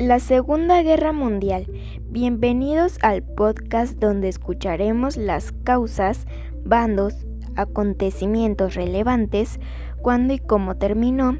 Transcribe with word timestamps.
La 0.00 0.18
Segunda 0.18 0.82
Guerra 0.82 1.12
Mundial. 1.12 1.66
Bienvenidos 2.08 2.96
al 3.02 3.22
podcast 3.22 3.98
donde 3.98 4.30
escucharemos 4.30 5.18
las 5.18 5.52
causas, 5.52 6.26
bandos, 6.64 7.26
acontecimientos 7.54 8.76
relevantes, 8.76 9.60
cuándo 10.00 10.32
y 10.32 10.38
cómo 10.38 10.78
terminó 10.78 11.36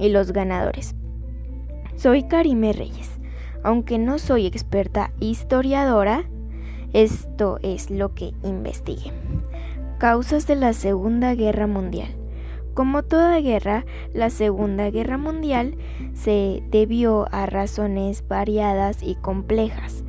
y 0.00 0.08
los 0.08 0.32
ganadores. 0.32 0.96
Soy 1.94 2.24
Karime 2.24 2.72
Reyes. 2.72 3.08
Aunque 3.62 3.98
no 3.98 4.18
soy 4.18 4.46
experta 4.46 5.12
historiadora, 5.20 6.24
esto 6.92 7.60
es 7.62 7.88
lo 7.88 8.16
que 8.16 8.32
investigué. 8.42 9.12
Causas 9.98 10.48
de 10.48 10.56
la 10.56 10.72
Segunda 10.72 11.36
Guerra 11.36 11.68
Mundial. 11.68 12.21
Como 12.74 13.02
toda 13.02 13.38
guerra, 13.40 13.84
la 14.14 14.30
Segunda 14.30 14.90
Guerra 14.90 15.18
Mundial 15.18 15.76
se 16.14 16.62
debió 16.70 17.26
a 17.30 17.44
razones 17.44 18.24
variadas 18.26 19.02
y 19.02 19.14
complejas 19.16 20.04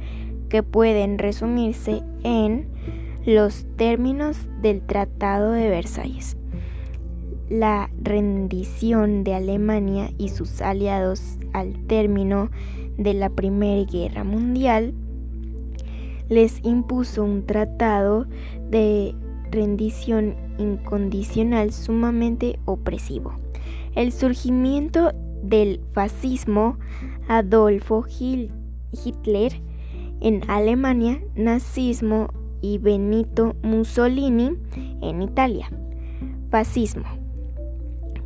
que 0.47 0.63
pueden 0.63 1.17
resumirse 1.17 2.03
en 2.23 2.67
los 3.25 3.65
términos 3.75 4.49
del 4.61 4.81
Tratado 4.81 5.51
de 5.51 5.69
Versalles. 5.69 6.37
La 7.49 7.89
rendición 8.01 9.25
de 9.25 9.35
Alemania 9.35 10.11
y 10.17 10.29
sus 10.29 10.61
aliados 10.61 11.37
al 11.51 11.73
término 11.87 12.49
de 12.97 13.13
la 13.13 13.29
Primera 13.29 13.83
Guerra 13.91 14.23
Mundial 14.23 14.93
les 16.29 16.63
impuso 16.63 17.23
un 17.23 17.45
tratado 17.45 18.25
de 18.69 19.15
rendición 19.51 20.35
incondicional 20.57 21.71
sumamente 21.71 22.59
opresivo. 22.65 23.33
El 23.95 24.11
surgimiento 24.11 25.11
del 25.43 25.81
fascismo 25.93 26.77
Adolfo 27.27 28.05
Hitler 28.07 29.61
en 30.21 30.49
Alemania, 30.49 31.21
nazismo 31.35 32.29
y 32.61 32.77
Benito 32.77 33.55
Mussolini 33.61 34.57
en 35.01 35.21
Italia. 35.21 35.69
Fascismo. 36.49 37.03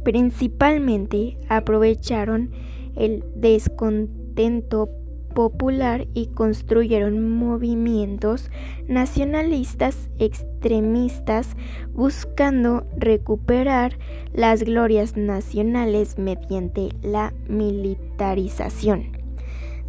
Principalmente 0.03 1.37
aprovecharon 1.49 2.51
el 2.95 3.23
descontento 3.35 4.89
popular 5.37 6.07
y 6.15 6.29
construyeron 6.29 7.29
movimientos 7.29 8.49
nacionalistas 8.87 10.09
extremistas 10.17 11.55
buscando 11.93 12.87
recuperar 12.97 13.99
las 14.33 14.63
glorias 14.63 15.15
nacionales 15.15 16.17
mediante 16.17 16.89
la 17.03 17.35
militarización 17.47 19.11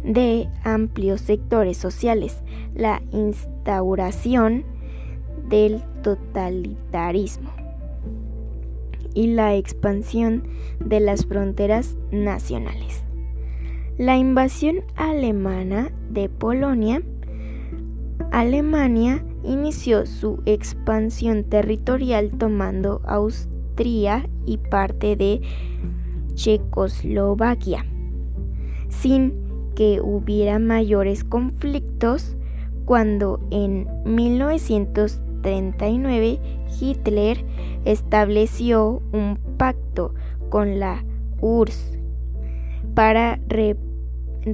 de 0.03 0.47
amplios 0.63 1.21
sectores 1.21 1.77
sociales, 1.77 2.43
la 2.75 3.01
instauración 3.11 4.65
del 5.47 5.81
totalitarismo 6.03 7.49
y 9.15 9.33
la 9.33 9.55
expansión 9.55 10.43
de 10.79 10.99
las 10.99 11.25
fronteras 11.25 11.97
nacionales. 12.11 13.08
La 13.99 14.17
invasión 14.17 14.77
alemana 14.95 15.91
de 16.09 16.27
Polonia, 16.29 17.03
Alemania 18.31 19.23
inició 19.43 20.05
su 20.05 20.41
expansión 20.45 21.43
territorial 21.43 22.31
tomando 22.37 23.01
Austria 23.05 24.25
y 24.45 24.57
parte 24.57 25.17
de 25.17 25.41
Checoslovaquia, 26.33 27.85
sin 28.87 29.33
que 29.75 29.99
hubiera 29.99 30.59
mayores 30.59 31.25
conflictos 31.25 32.37
cuando 32.85 33.41
en 33.51 33.85
1939 34.05 36.39
Hitler 36.79 37.43
estableció 37.83 39.01
un 39.11 39.37
pacto 39.57 40.13
con 40.49 40.79
la 40.79 41.03
URSS 41.41 41.99
para 42.95 43.41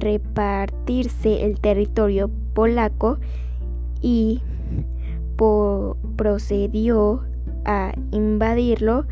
repartirse 0.00 1.44
el 1.44 1.60
territorio 1.60 2.30
polaco 2.54 3.18
y 4.00 4.42
procedió 6.16 7.24
a 7.64 7.92
invadirlo, 8.12 9.06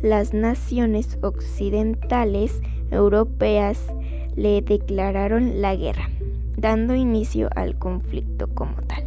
las 0.00 0.32
naciones 0.34 1.18
occidentales 1.22 2.62
europeas 2.90 3.92
le 4.36 4.62
declararon 4.62 5.60
la 5.60 5.74
guerra, 5.74 6.08
dando 6.56 6.94
inicio 6.94 7.50
al 7.54 7.78
conflicto 7.78 8.48
como 8.54 8.76
tal. 8.82 9.04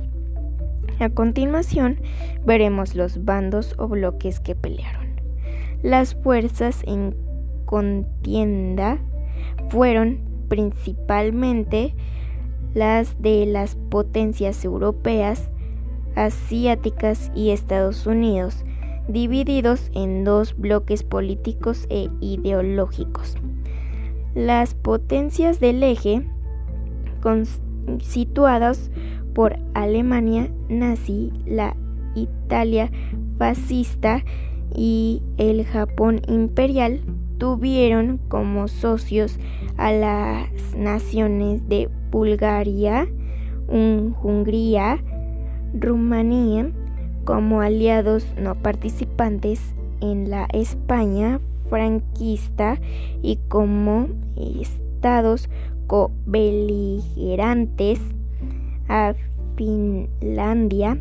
A 0.99 1.09
continuación 1.09 1.97
veremos 2.45 2.95
los 2.95 3.25
bandos 3.25 3.73
o 3.77 3.87
bloques 3.87 4.39
que 4.39 4.55
pelearon. 4.55 5.07
Las 5.81 6.13
fuerzas 6.13 6.83
en 6.85 7.15
contienda 7.65 8.99
fueron 9.69 10.19
principalmente 10.51 11.95
las 12.73 13.21
de 13.21 13.45
las 13.45 13.75
potencias 13.75 14.65
europeas, 14.65 15.49
asiáticas 16.17 17.31
y 17.33 17.51
Estados 17.51 18.05
Unidos, 18.05 18.65
divididos 19.07 19.89
en 19.93 20.25
dos 20.25 20.57
bloques 20.57 21.03
políticos 21.03 21.87
e 21.89 22.09
ideológicos. 22.19 23.37
Las 24.35 24.73
potencias 24.73 25.61
del 25.61 25.83
eje, 25.83 26.27
situadas 28.01 28.91
por 29.33 29.57
Alemania 29.73 30.51
nazi, 30.67 31.31
la 31.45 31.77
Italia 32.13 32.91
fascista 33.37 34.25
y 34.75 35.21
el 35.37 35.63
Japón 35.63 36.19
imperial, 36.27 36.99
tuvieron 37.41 38.19
como 38.27 38.67
socios 38.67 39.39
a 39.75 39.91
las 39.91 40.47
naciones 40.77 41.67
de 41.67 41.89
Bulgaria, 42.11 43.07
Hungría, 43.67 45.03
Rumanía 45.73 46.69
como 47.25 47.61
aliados 47.61 48.27
no 48.37 48.53
participantes 48.53 49.73
en 50.01 50.29
la 50.29 50.47
España 50.53 51.39
franquista 51.67 52.79
y 53.23 53.39
como 53.47 54.09
estados 54.37 55.49
co-beligerantes 55.87 57.99
a 58.87 59.15
Finlandia, 59.55 60.99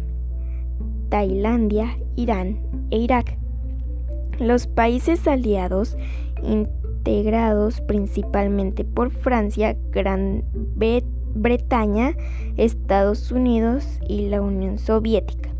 Tailandia, 1.10 1.98
Irán 2.16 2.60
e 2.90 2.96
Irak. 2.96 3.36
Los 4.38 4.66
países 4.66 5.28
aliados 5.28 5.98
integrados 6.42 7.80
principalmente 7.80 8.84
por 8.84 9.10
Francia, 9.10 9.76
Gran 9.90 10.44
Bretaña, 11.34 12.14
Estados 12.56 13.30
Unidos 13.30 14.00
y 14.08 14.28
la 14.28 14.42
Unión 14.42 14.78
Soviética. 14.78 15.50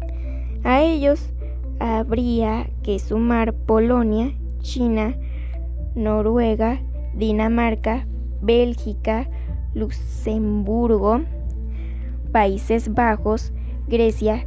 A 0.64 0.82
ellos 0.82 1.32
habría 1.78 2.70
que 2.82 2.98
sumar 2.98 3.54
Polonia, 3.54 4.34
China, 4.60 5.16
Noruega, 5.94 6.82
Dinamarca, 7.14 8.06
Bélgica, 8.42 9.28
Luxemburgo, 9.74 11.22
Países 12.32 12.92
Bajos, 12.92 13.52
Grecia, 13.88 14.47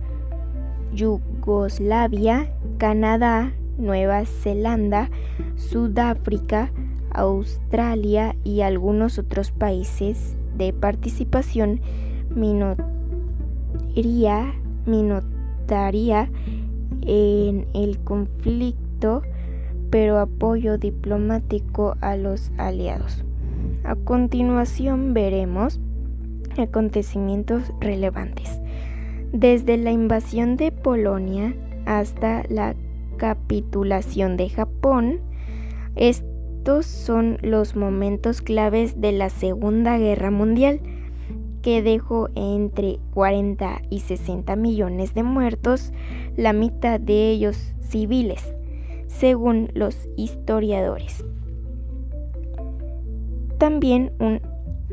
Yugoslavia, 0.94 2.54
Canadá, 2.78 3.54
Nueva 3.78 4.26
Zelanda, 4.26 5.10
Sudáfrica, 5.56 6.72
Australia 7.12 8.36
y 8.44 8.62
algunos 8.62 9.20
otros 9.20 9.52
países 9.52 10.36
de 10.58 10.74
participación 10.74 11.82
minoría, 12.36 12.78
minotaria 14.86 16.30
en 17.02 17.68
el 17.74 18.00
conflicto, 18.00 19.22
pero 19.90 20.20
apoyo 20.20 20.78
diplomático 20.78 21.96
a 22.02 22.16
los 22.16 22.52
aliados. 22.58 23.24
A 23.84 23.96
continuación 23.96 25.14
veremos 25.14 25.80
acontecimientos 26.58 27.72
relevantes. 27.80 28.60
Desde 29.32 29.78
la 29.78 29.92
invasión 29.92 30.58
de 30.58 30.72
Polonia 30.72 31.56
hasta 31.86 32.44
la 32.50 32.76
capitulación 33.18 34.38
de 34.38 34.50
Japón. 34.50 35.22
Estos 35.96 36.86
son 36.86 37.38
los 37.42 37.76
momentos 37.76 38.42
claves 38.42 39.00
de 39.00 39.12
la 39.12 39.30
Segunda 39.30 39.98
Guerra 39.98 40.32
Mundial, 40.32 40.82
que 41.62 41.82
dejó 41.82 42.30
entre 42.36 43.00
40 43.14 43.82
y 43.90 44.02
60 44.02 44.56
millones 44.56 45.14
de 45.14 45.24
muertos, 45.24 45.94
la 46.36 46.54
mitad 46.54 47.00
de 47.00 47.30
ellos 47.32 47.76
civiles, 47.80 48.54
según 49.08 49.70
los 49.74 50.10
historiadores. 50.18 51.24
También 53.58 54.12
un 54.20 54.42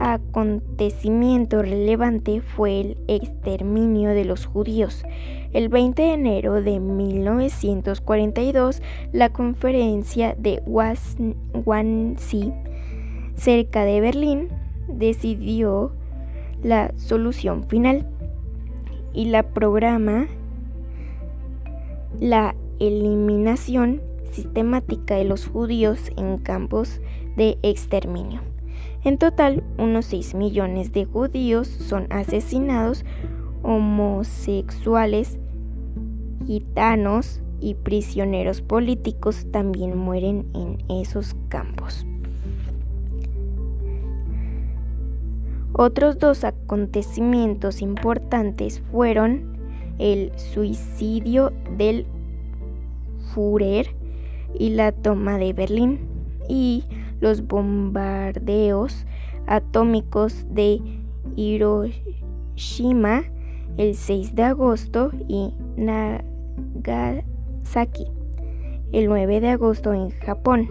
acontecimiento 0.01 1.63
relevante 1.63 2.41
fue 2.41 2.81
el 2.81 2.97
exterminio 3.07 4.11
de 4.11 4.25
los 4.25 4.47
judíos. 4.47 5.05
El 5.53 5.69
20 5.69 6.03
de 6.03 6.15
enero 6.15 6.63
de 6.63 6.81
1942, 6.81 8.83
la 9.13 9.29
conferencia 9.29 10.35
de 10.39 10.63
Wannsee, 10.67 12.55
cerca 13.35 13.85
de 13.85 14.01
Berlín, 14.01 14.49
decidió 14.89 15.93
la 16.63 16.93
solución 16.97 17.65
final 17.69 18.09
y 19.13 19.27
la 19.27 19.43
programa 19.43 20.29
la 22.19 22.55
eliminación 22.79 24.01
sistemática 24.33 25.17
de 25.17 25.25
los 25.25 25.47
judíos 25.47 26.11
en 26.17 26.39
campos 26.39 27.03
de 27.37 27.59
exterminio. 27.63 28.50
En 29.03 29.17
total, 29.17 29.63
unos 29.79 30.07
6 30.07 30.35
millones 30.35 30.93
de 30.93 31.07
judíos 31.07 31.69
son 31.69 32.07
asesinados, 32.11 33.05
homosexuales, 33.63 35.39
gitanos 36.47 37.43
y 37.61 37.75
prisioneros 37.75 38.61
políticos 38.61 39.47
también 39.51 39.97
mueren 39.97 40.47
en 40.55 40.79
esos 41.01 41.35
campos. 41.49 42.07
Otros 45.73 46.19
dos 46.19 46.45
acontecimientos 46.45 47.81
importantes 47.81 48.83
fueron 48.91 49.59
el 49.99 50.33
suicidio 50.37 51.53
del 51.79 52.07
Führer 53.33 53.95
y 54.59 54.71
la 54.71 54.93
toma 54.93 55.39
de 55.39 55.53
Berlín 55.53 56.01
y 56.49 56.85
los 57.21 57.47
bombardeos 57.47 59.07
atómicos 59.47 60.47
de 60.51 60.81
Hiroshima 61.37 63.23
el 63.77 63.95
6 63.95 64.35
de 64.35 64.43
agosto 64.43 65.13
y 65.29 65.55
Nagasaki 65.77 67.27
el 68.93 69.07
9 69.07 69.41
de 69.41 69.51
agosto 69.51 69.93
en 69.93 70.11
Japón. 70.11 70.69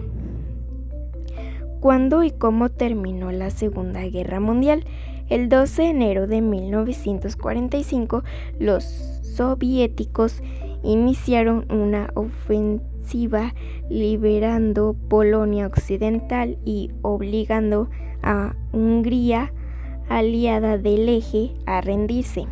¿Cuándo 1.80 2.22
y 2.22 2.30
cómo 2.30 2.68
terminó 2.68 3.32
la 3.32 3.50
Segunda 3.50 4.02
Guerra 4.02 4.40
Mundial? 4.40 4.84
El 5.30 5.48
12 5.48 5.82
de 5.82 5.88
enero 5.88 6.26
de 6.26 6.42
1945 6.42 8.22
los 8.58 8.84
soviéticos 9.22 10.42
iniciaron 10.82 11.66
una 11.70 12.10
ofensiva 12.14 13.54
liberando 13.88 14.96
Polonia 15.08 15.66
Occidental 15.66 16.58
y 16.64 16.90
obligando 17.02 17.90
a 18.22 18.54
Hungría, 18.72 19.52
aliada 20.08 20.78
del 20.78 21.08
eje, 21.08 21.52
a 21.66 21.80
rendirse. 21.80 22.46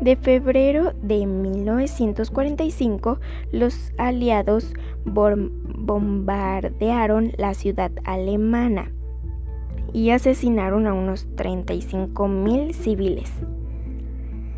De 0.00 0.16
febrero 0.16 0.92
de 1.02 1.26
1945, 1.26 3.18
los 3.50 3.92
aliados 3.96 4.74
bombardearon 5.04 7.32
la 7.38 7.54
ciudad 7.54 7.90
alemana 8.04 8.92
y 9.94 10.10
asesinaron 10.10 10.86
a 10.86 10.92
unos 10.92 11.26
35.000 11.36 12.74
civiles. 12.74 13.32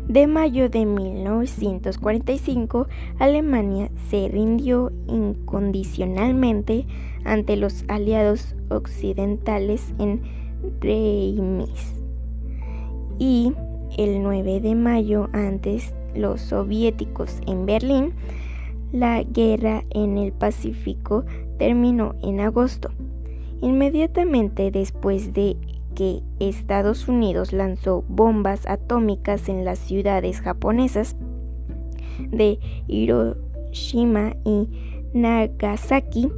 De 0.09 0.25
mayo 0.25 0.69
de 0.69 0.87
1945, 0.87 2.87
Alemania 3.19 3.91
se 4.09 4.27
rindió 4.27 4.91
incondicionalmente 5.07 6.87
ante 7.25 7.55
los 7.55 7.85
aliados 7.87 8.55
occidentales 8.69 9.93
en 9.99 10.23
Reims. 10.81 12.01
Y 13.19 13.53
el 13.99 14.23
9 14.23 14.61
de 14.61 14.73
mayo, 14.73 15.29
antes 15.31 15.93
los 16.15 16.41
soviéticos 16.41 17.39
en 17.45 17.67
Berlín, 17.67 18.13
la 18.91 19.21
guerra 19.21 19.83
en 19.91 20.17
el 20.17 20.31
Pacífico 20.31 21.23
terminó 21.59 22.15
en 22.23 22.39
agosto. 22.39 22.89
Inmediatamente 23.61 24.71
después 24.71 25.35
de 25.35 25.55
que 25.99 26.23
Estados 26.39 27.09
Unidos 27.09 27.51
lanzó 27.51 28.05
bombas 28.07 28.65
atómicas 28.67 29.49
en 29.49 29.65
las 29.65 29.79
ciudades 29.79 30.39
japonesas 30.39 31.17
de 32.31 32.57
Hiroshima 32.87 34.37
y 34.45 34.69
Nagasaki, 35.13 36.31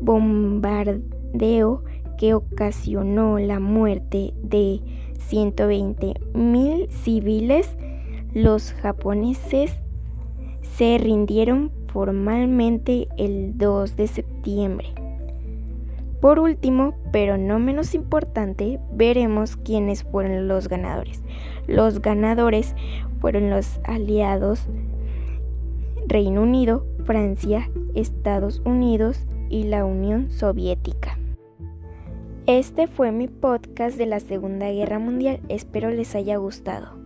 bombardeo 0.00 1.84
que 2.18 2.34
ocasionó 2.34 3.38
la 3.38 3.60
muerte 3.60 4.34
de 4.42 4.80
120 5.20 6.14
mil 6.34 6.90
civiles, 6.90 7.76
los 8.34 8.72
japoneses 8.72 9.80
se 10.76 10.98
rindieron 10.98 11.70
formalmente 11.86 13.06
el 13.16 13.56
2 13.56 13.94
de 13.94 14.08
septiembre. 14.08 14.99
Por 16.20 16.38
último, 16.38 16.94
pero 17.12 17.38
no 17.38 17.58
menos 17.58 17.94
importante, 17.94 18.78
veremos 18.92 19.56
quiénes 19.56 20.04
fueron 20.04 20.48
los 20.48 20.68
ganadores. 20.68 21.22
Los 21.66 22.02
ganadores 22.02 22.74
fueron 23.20 23.48
los 23.48 23.80
aliados 23.84 24.68
Reino 26.06 26.42
Unido, 26.42 26.84
Francia, 27.04 27.70
Estados 27.94 28.60
Unidos 28.64 29.26
y 29.48 29.64
la 29.64 29.84
Unión 29.84 30.30
Soviética. 30.30 31.18
Este 32.46 32.88
fue 32.88 33.12
mi 33.12 33.28
podcast 33.28 33.96
de 33.96 34.06
la 34.06 34.20
Segunda 34.20 34.70
Guerra 34.70 34.98
Mundial, 34.98 35.40
espero 35.48 35.90
les 35.90 36.14
haya 36.14 36.36
gustado. 36.36 36.99